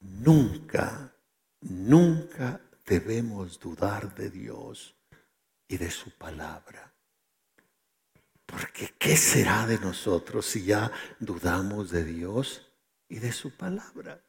[0.00, 1.14] Nunca,
[1.60, 4.96] nunca debemos dudar de Dios
[5.68, 6.92] y de su palabra.
[8.44, 10.90] Porque ¿qué será de nosotros si ya
[11.20, 12.72] dudamos de Dios
[13.08, 14.24] y de su palabra?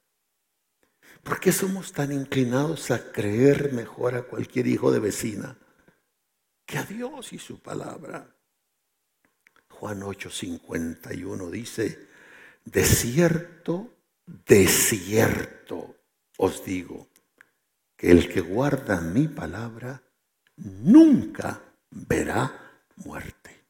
[1.23, 5.57] ¿Por qué somos tan inclinados a creer mejor a cualquier hijo de vecina
[6.65, 8.35] que a Dios y su palabra?
[9.69, 12.08] Juan 8:51 dice,
[12.71, 15.95] de cierto, de cierto
[16.37, 17.07] os digo,
[17.95, 20.01] que el que guarda mi palabra
[20.55, 23.65] nunca verá muerte.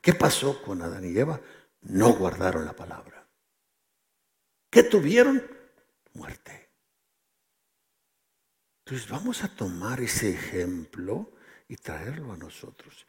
[0.00, 1.40] ¿Qué pasó con Adán y Eva?
[1.82, 3.26] No guardaron la palabra.
[4.70, 5.42] ¿Qué tuvieron?
[6.12, 6.70] Muerte.
[8.84, 11.32] Entonces vamos a tomar ese ejemplo
[11.66, 13.06] y traerlo a nosotros.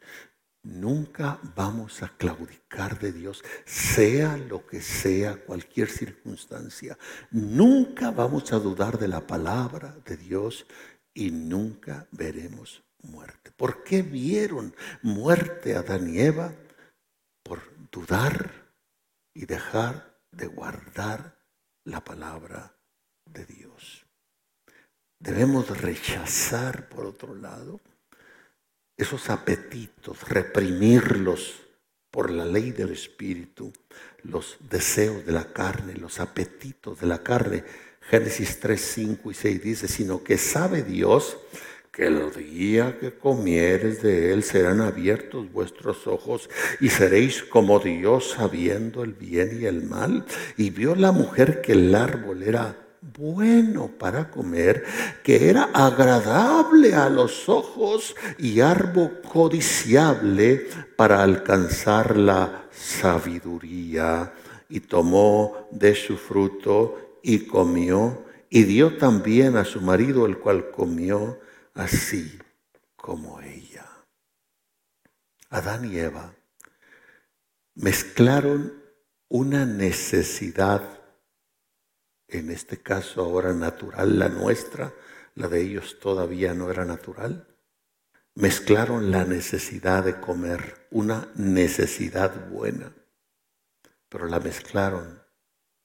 [0.62, 6.98] Nunca vamos a claudicar de Dios, sea lo que sea, cualquier circunstancia.
[7.30, 10.66] Nunca vamos a dudar de la palabra de Dios
[11.14, 13.52] y nunca veremos muerte.
[13.52, 16.52] ¿Por qué vieron muerte a Adán y Eva?
[17.42, 18.72] Por dudar
[19.32, 21.38] y dejar de guardar
[21.84, 22.76] la palabra
[23.24, 24.04] de Dios.
[25.20, 27.80] Debemos rechazar, por otro lado,
[28.98, 31.54] esos apetitos, reprimirlos
[32.10, 33.72] por la ley del Espíritu,
[34.24, 37.64] los deseos de la carne, los apetitos de la carne.
[38.00, 41.36] Génesis 3, 5 y 6 dice, sino que sabe Dios
[41.92, 46.48] que el día que comieres de él serán abiertos vuestros ojos
[46.80, 50.24] y seréis como Dios sabiendo el bien y el mal.
[50.56, 54.84] Y vio la mujer que el árbol era bueno para comer,
[55.22, 64.32] que era agradable a los ojos y árbol codiciable para alcanzar la sabiduría.
[64.68, 70.70] Y tomó de su fruto y comió, y dio también a su marido, el cual
[70.70, 71.38] comió
[71.74, 72.38] así
[72.96, 73.86] como ella.
[75.50, 76.34] Adán y Eva
[77.74, 78.74] mezclaron
[79.28, 80.97] una necesidad
[82.28, 84.92] en este caso ahora natural, la nuestra,
[85.34, 87.48] la de ellos todavía no era natural,
[88.34, 92.92] mezclaron la necesidad de comer, una necesidad buena,
[94.08, 95.22] pero la mezclaron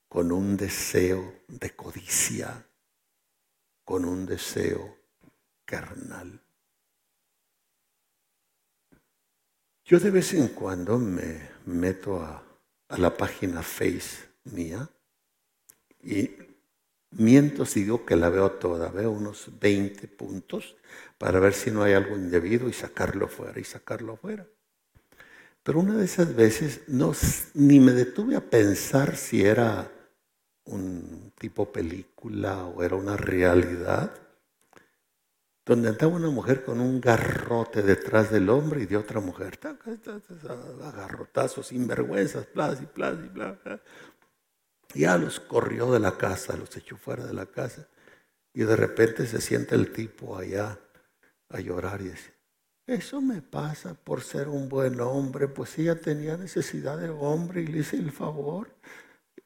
[0.07, 2.67] con un deseo de codicia.
[3.85, 4.97] con un deseo
[5.65, 6.41] carnal.
[9.83, 12.41] Yo de vez en cuando me meto a,
[12.97, 14.87] la página Face mía
[16.03, 16.31] y
[17.11, 20.75] miento si digo que la veo toda, veo unos 20 puntos
[21.17, 24.45] para ver si no hay algo indebido y sacarlo fuera y sacarlo fuera.
[25.63, 27.13] Pero una de esas veces no,
[27.53, 29.89] ni me detuve a pensar si era
[30.65, 34.13] un tipo película o era una realidad,
[35.65, 39.57] donde andaba una mujer con un garrote detrás del hombre y de otra mujer,
[40.81, 43.81] agarrotazos, sinvergüenzas, bla, y bla, y.
[44.93, 47.87] Ya los corrió de la casa, los echó fuera de la casa.
[48.53, 50.79] Y de repente se siente el tipo allá
[51.49, 52.33] a llorar y dice,
[52.85, 57.67] eso me pasa por ser un buen hombre, pues ella tenía necesidad de hombre y
[57.67, 58.75] le hice el favor.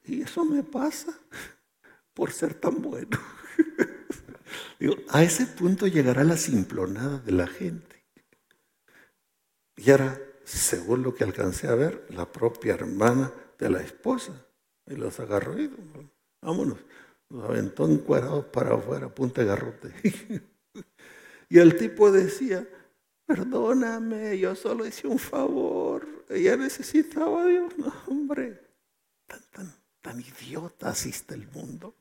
[0.04, 1.16] Y eso me pasa
[2.12, 3.18] por ser tan bueno.
[4.80, 8.04] Digo, a ese punto llegará la simplonada de la gente.
[9.76, 14.32] Y ahora, según lo que alcancé a ver, la propia hermana de la esposa,
[14.88, 15.70] y los agarró y
[16.40, 16.78] vámonos,
[17.28, 19.94] los aventó encuerados para afuera, punta de garrote.
[21.48, 22.66] y el tipo decía,
[23.26, 28.60] perdóname, yo solo hice un favor, ella necesitaba a Dios, no, hombre,
[29.26, 31.94] tan, tan, tan idiota asiste el mundo.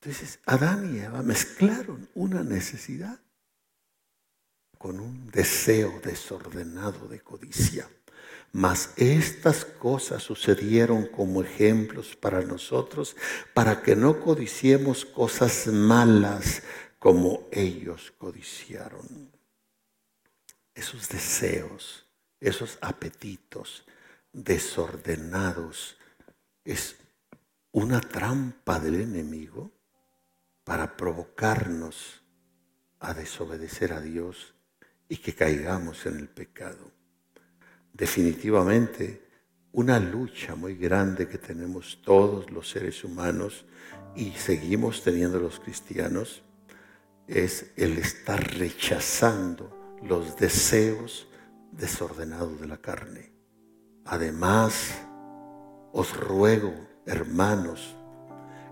[0.00, 3.20] Entonces, Adán y Eva mezclaron una necesidad
[4.76, 7.88] con un deseo desordenado de codicia.
[8.52, 13.16] Mas estas cosas sucedieron como ejemplos para nosotros,
[13.54, 16.62] para que no codiciemos cosas malas
[16.98, 19.32] como ellos codiciaron.
[20.74, 22.06] Esos deseos,
[22.40, 23.84] esos apetitos
[24.32, 25.96] desordenados,
[26.64, 26.96] es
[27.72, 29.72] una trampa del enemigo
[30.62, 32.22] para provocarnos
[33.00, 34.54] a desobedecer a Dios
[35.08, 37.01] y que caigamos en el pecado.
[37.92, 39.22] Definitivamente,
[39.72, 43.64] una lucha muy grande que tenemos todos los seres humanos
[44.14, 46.42] y seguimos teniendo los cristianos
[47.26, 51.26] es el estar rechazando los deseos
[51.70, 53.32] desordenados de la carne.
[54.04, 54.92] Además,
[55.92, 56.74] os ruego,
[57.06, 57.96] hermanos,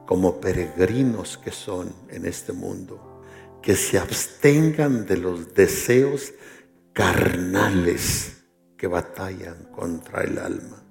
[0.07, 3.23] como peregrinos que son en este mundo,
[3.63, 6.33] que se abstengan de los deseos
[6.93, 8.40] carnales
[8.81, 10.83] que batallan contra el alma.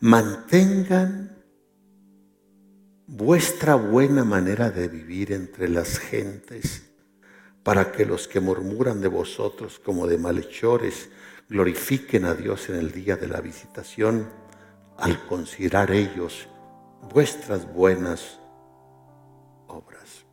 [0.00, 1.42] Mantengan
[3.06, 6.82] vuestra buena manera de vivir entre las gentes,
[7.62, 11.08] para que los que murmuran de vosotros como de malhechores
[11.48, 14.28] glorifiquen a Dios en el día de la visitación,
[14.98, 16.46] al considerar ellos
[17.14, 18.38] vuestras buenas
[19.66, 20.26] obras.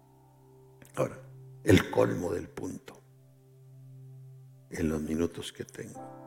[0.96, 1.22] Ahora,
[1.64, 3.02] el colmo del punto
[4.72, 6.25] en los minutos que tengo.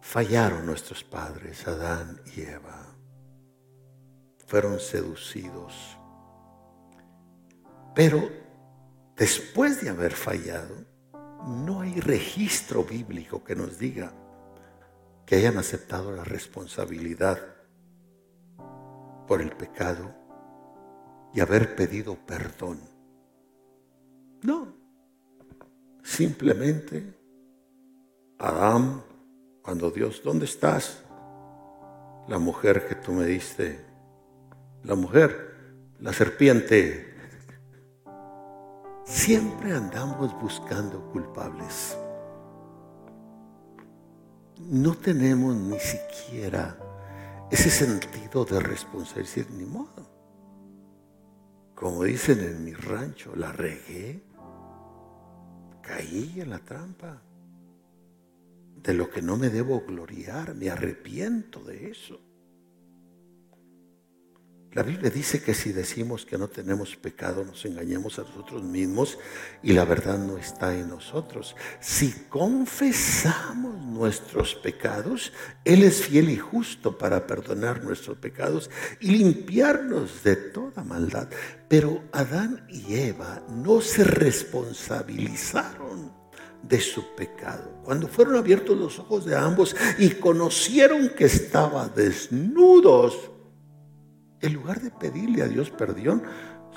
[0.00, 2.86] Fallaron nuestros padres, Adán y Eva.
[4.46, 5.96] Fueron seducidos.
[7.94, 8.28] Pero
[9.16, 10.74] después de haber fallado,
[11.46, 14.12] no hay registro bíblico que nos diga
[15.26, 17.38] que hayan aceptado la responsabilidad
[19.26, 20.12] por el pecado
[21.32, 22.80] y haber pedido perdón.
[24.42, 24.74] No,
[26.02, 27.14] simplemente
[28.38, 29.04] Adán,
[29.62, 31.04] cuando Dios, ¿dónde estás?
[32.28, 33.84] La mujer que tú me diste,
[34.84, 35.54] la mujer,
[36.00, 37.14] la serpiente.
[39.04, 41.96] Siempre andamos buscando culpables.
[44.58, 46.76] No tenemos ni siquiera
[47.50, 50.08] ese sentido de responsabilidad, ni modo.
[51.74, 54.22] Como dicen en mi rancho, la regué,
[55.82, 57.22] caí en la trampa.
[58.82, 62.18] De lo que no me debo gloriar, me arrepiento de eso.
[64.72, 69.18] La Biblia dice que si decimos que no tenemos pecado, nos engañamos a nosotros mismos
[69.64, 71.56] y la verdad no está en nosotros.
[71.80, 75.32] Si confesamos nuestros pecados,
[75.64, 78.70] Él es fiel y justo para perdonar nuestros pecados
[79.00, 81.28] y limpiarnos de toda maldad.
[81.68, 86.19] Pero Adán y Eva no se responsabilizaron
[86.62, 87.80] de su pecado.
[87.84, 93.30] Cuando fueron abiertos los ojos de ambos y conocieron que estaban desnudos,
[94.40, 96.22] en lugar de pedirle a Dios perdón,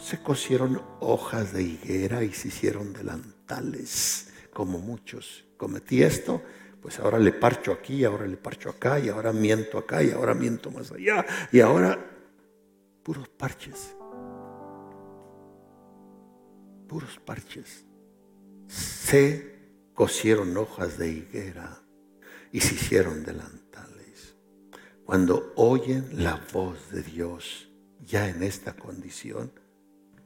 [0.01, 5.45] se cosieron hojas de higuera y se hicieron delantales, como muchos.
[5.57, 6.41] Cometí esto,
[6.81, 10.33] pues ahora le parcho aquí, ahora le parcho acá, y ahora miento acá, y ahora
[10.33, 11.97] miento más allá, y ahora
[13.03, 13.95] puros parches.
[16.87, 17.85] Puros parches.
[18.67, 19.52] Se
[19.93, 21.81] cosieron hojas de higuera
[22.51, 24.35] y se hicieron delantales.
[25.05, 27.69] Cuando oyen la voz de Dios
[27.99, 29.51] ya en esta condición,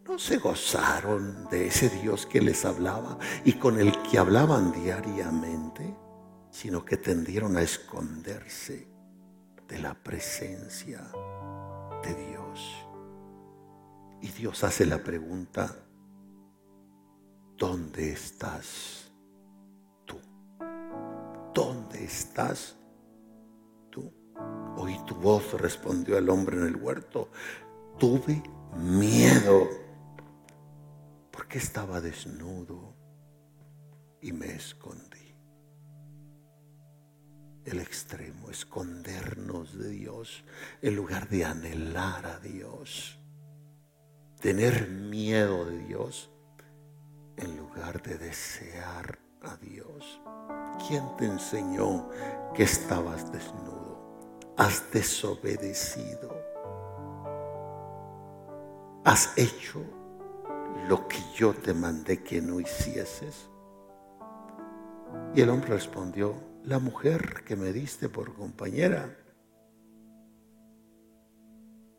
[0.05, 5.95] no se gozaron de ese Dios que les hablaba y con el que hablaban diariamente,
[6.49, 8.87] sino que tendieron a esconderse
[9.67, 11.01] de la presencia
[12.03, 12.85] de Dios.
[14.21, 15.75] Y Dios hace la pregunta,
[17.57, 19.06] ¿dónde estás
[22.07, 22.75] estás
[23.89, 24.11] tú?
[24.77, 27.29] Oí tu voz, respondió el hombre en el huerto.
[27.99, 28.41] Tuve
[28.75, 29.67] miedo
[31.31, 32.95] porque estaba desnudo
[34.21, 35.35] y me escondí.
[37.65, 40.45] El extremo, escondernos de Dios
[40.81, 43.19] en lugar de anhelar a Dios.
[44.39, 46.29] Tener miedo de Dios
[47.35, 50.21] en lugar de desear Dios.
[50.87, 52.09] ¿Quién te enseñó
[52.53, 54.19] que estabas desnudo?
[54.57, 56.35] Has desobedecido.
[59.05, 59.81] Has hecho
[60.87, 63.49] lo que yo te mandé que no hicieses?
[65.33, 69.17] Y el hombre respondió, la mujer que me diste por compañera.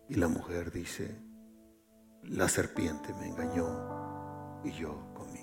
[0.08, 1.16] Y la mujer dice,
[2.24, 5.37] la serpiente me engañó y yo comí.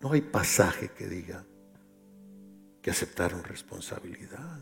[0.00, 1.44] No hay pasaje que diga
[2.80, 4.60] que aceptaron responsabilidad,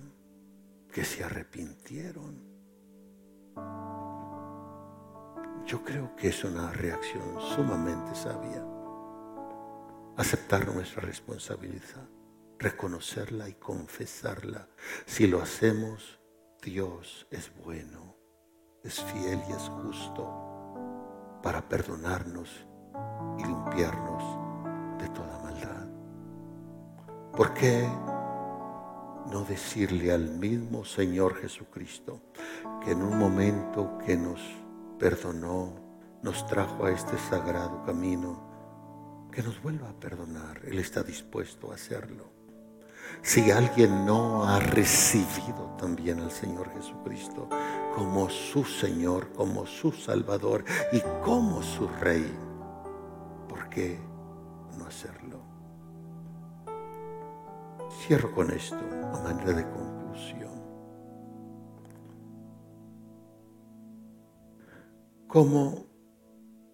[0.91, 2.43] que se arrepintieron.
[5.67, 8.65] Yo creo que es una reacción sumamente sabia.
[10.17, 12.09] Aceptar nuestra responsabilidad,
[12.59, 14.69] reconocerla y confesarla.
[15.05, 16.19] Si lo hacemos,
[16.63, 18.17] Dios es bueno,
[18.83, 22.67] es fiel y es justo para perdonarnos
[23.39, 24.36] y limpiarnos
[24.99, 25.87] de toda maldad.
[27.33, 27.87] ¿Por qué
[29.31, 32.21] no decirle al mismo Señor Jesucristo
[32.85, 34.41] que en un momento que nos
[34.99, 35.75] perdonó,
[36.23, 40.61] nos trajo a este sagrado camino, que nos vuelva a perdonar.
[40.65, 42.31] Él está dispuesto a hacerlo.
[43.23, 47.49] Si alguien no ha recibido también al Señor Jesucristo
[47.95, 52.27] como su Señor, como su Salvador y como su Rey,
[53.49, 53.99] ¿por qué
[54.87, 55.41] hacerlo?
[58.07, 58.79] Cierro con esto
[59.13, 60.63] a manera de conclusión.
[65.29, 65.87] ¿Cómo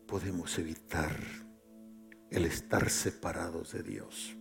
[0.06, 1.16] podemos evitar
[2.30, 4.36] el estar separados de Dios?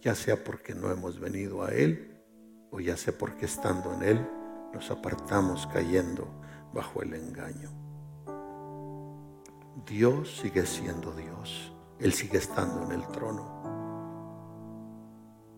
[0.00, 2.22] Ya sea porque no hemos venido a Él
[2.70, 4.30] o ya sea porque estando en Él
[4.72, 6.28] nos apartamos cayendo
[6.72, 7.70] bajo el engaño.
[9.86, 11.75] Dios sigue siendo Dios.
[11.98, 13.56] Él sigue estando en el trono.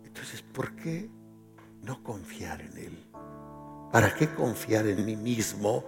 [0.04, 1.10] Entonces, ¿por qué
[1.82, 3.06] no confiar en Él?
[3.92, 5.84] ¿Para qué confiar en mí mismo?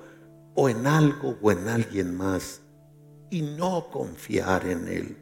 [0.54, 2.62] o en algo o en alguien más
[3.30, 5.16] y no confiar en Él.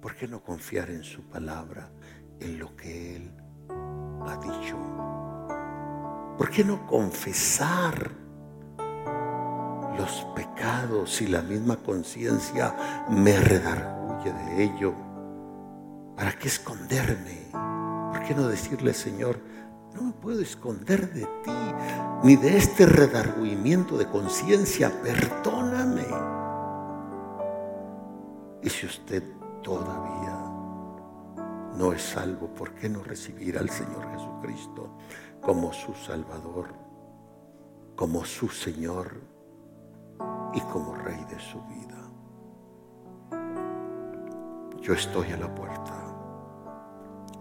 [0.00, 1.90] ¿Por qué no confiar en su palabra,
[2.40, 3.30] en lo que Él
[3.68, 4.76] ha dicho?
[6.38, 8.12] ¿Por qué no confesar
[9.98, 14.94] los pecados y la misma conciencia me redarguye de ello?
[16.16, 17.48] ¿Para qué esconderme?
[17.52, 19.40] ¿Por qué no decirle, Señor,
[19.94, 21.74] no me puedo esconder de ti,
[22.22, 24.92] ni de este redargüimiento de conciencia.
[25.02, 26.06] Perdóname.
[28.62, 29.22] Y si usted
[29.62, 30.36] todavía
[31.74, 34.98] no es salvo, ¿por qué no recibir al Señor Jesucristo
[35.40, 36.74] como su Salvador,
[37.94, 39.37] como su Señor
[40.58, 42.10] y como Rey de su vida?
[44.80, 45.94] Yo estoy a la puerta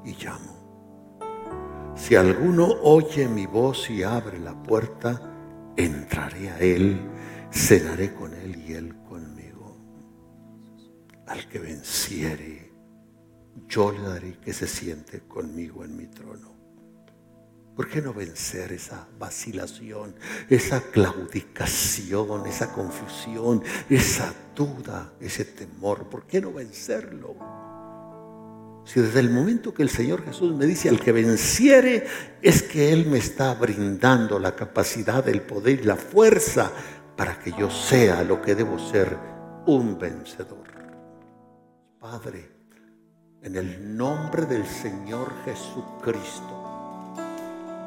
[0.05, 1.93] y llamo.
[1.95, 5.20] Si alguno oye mi voz y abre la puerta,
[5.76, 7.09] entraré a él,
[7.51, 9.76] cenaré con él y él conmigo.
[11.26, 12.72] Al que venciere,
[13.68, 16.57] yo le daré que se siente conmigo en mi trono.
[17.78, 20.16] ¿Por qué no vencer esa vacilación,
[20.50, 26.10] esa claudicación, esa confusión, esa duda, ese temor?
[26.10, 27.36] ¿Por qué no vencerlo?
[28.84, 32.08] Si desde el momento que el Señor Jesús me dice al que venciere,
[32.42, 36.72] es que Él me está brindando la capacidad, el poder y la fuerza
[37.16, 39.16] para que yo sea lo que debo ser,
[39.68, 40.66] un vencedor.
[42.00, 42.50] Padre,
[43.44, 46.66] en el nombre del Señor Jesucristo,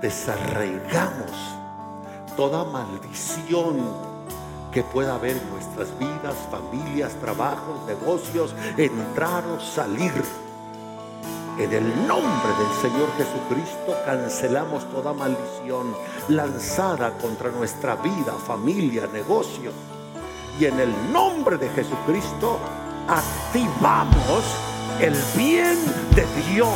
[0.00, 1.30] desarraigamos
[2.36, 3.78] toda maldición
[4.72, 10.12] que pueda haber en nuestras vidas, familias, trabajos, negocios, entrar o salir.
[11.58, 15.94] En el nombre del Señor Jesucristo cancelamos toda maldición
[16.28, 19.72] lanzada contra nuestra vida, familia, negocio.
[20.58, 22.58] Y en el nombre de Jesucristo
[23.08, 24.44] activamos
[25.00, 25.76] el bien
[26.14, 26.70] de Dios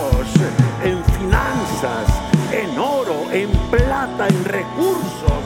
[0.83, 5.43] en finanzas, en oro, en plata, en recursos,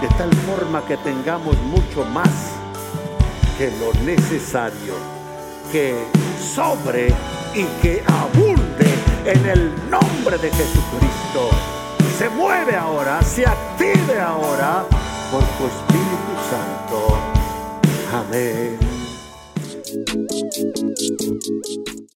[0.00, 2.28] de tal forma que tengamos mucho más
[3.56, 4.94] que lo necesario,
[5.72, 5.94] que
[6.54, 7.08] sobre
[7.54, 8.86] y que abunde
[9.24, 11.50] en el nombre de Jesucristo.
[12.18, 14.84] Se mueve ahora, se active ahora
[15.30, 17.18] por tu Espíritu Santo.
[18.12, 18.78] Amén.